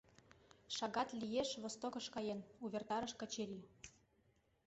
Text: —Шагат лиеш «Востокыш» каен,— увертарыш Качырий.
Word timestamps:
—Шагат 0.75 1.09
лиеш 1.19 1.49
«Востокыш» 1.63 2.05
каен,— 2.15 2.39
увертарыш 2.63 3.13
Качырий. 3.19 3.63